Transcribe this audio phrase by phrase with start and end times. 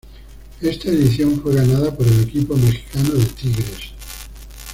[0.63, 3.93] Esta edición fue ganada por el equipo mexicano de Tigres.